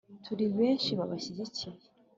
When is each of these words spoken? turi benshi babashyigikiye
turi 0.25 0.45
benshi 0.57 0.89
babashyigikiye 0.99 1.85